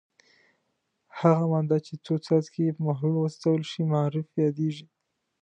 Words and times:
هغه 1.19 1.45
ماده 1.51 1.77
چې 1.85 1.93
څو 2.05 2.13
څاڅکي 2.25 2.61
یې 2.65 2.71
په 2.75 2.81
محلول 2.87 3.15
وڅڅول 3.19 3.61
شي 3.71 3.81
معرف 3.91 4.27
یادیږي. 4.43 4.87